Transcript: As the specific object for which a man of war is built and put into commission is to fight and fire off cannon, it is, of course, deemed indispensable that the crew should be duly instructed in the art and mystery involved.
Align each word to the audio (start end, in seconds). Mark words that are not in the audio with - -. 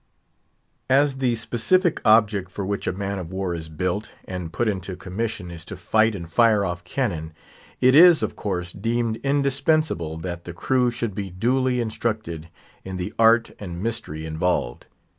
As 0.89 1.17
the 1.17 1.35
specific 1.35 2.01
object 2.03 2.49
for 2.49 2.65
which 2.65 2.87
a 2.87 2.91
man 2.91 3.19
of 3.19 3.31
war 3.31 3.53
is 3.53 3.69
built 3.69 4.11
and 4.25 4.51
put 4.51 4.67
into 4.67 4.95
commission 4.95 5.51
is 5.51 5.63
to 5.65 5.75
fight 5.77 6.15
and 6.15 6.27
fire 6.27 6.65
off 6.65 6.83
cannon, 6.83 7.35
it 7.79 7.93
is, 7.93 8.23
of 8.23 8.35
course, 8.35 8.71
deemed 8.73 9.17
indispensable 9.17 10.17
that 10.17 10.45
the 10.45 10.53
crew 10.53 10.89
should 10.89 11.13
be 11.13 11.29
duly 11.29 11.79
instructed 11.79 12.49
in 12.83 12.97
the 12.97 13.13
art 13.19 13.51
and 13.59 13.83
mystery 13.83 14.25
involved. 14.25 14.87